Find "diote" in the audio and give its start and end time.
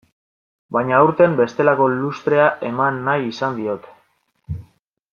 3.63-3.97